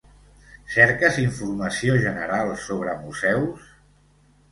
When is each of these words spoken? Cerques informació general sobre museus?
Cerques 0.75 1.19
informació 1.23 1.97
general 2.05 2.49
sobre 2.63 2.95
museus? 3.03 3.69